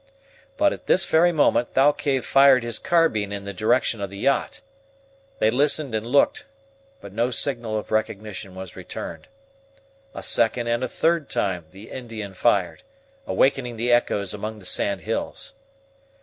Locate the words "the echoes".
13.75-14.33